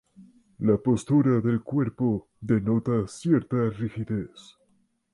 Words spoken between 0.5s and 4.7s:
La postura del cuerpo denota cierta rigidez.